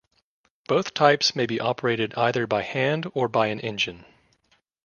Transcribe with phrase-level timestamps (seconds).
[0.67, 4.03] Both types may be operated either by hand or by an engine.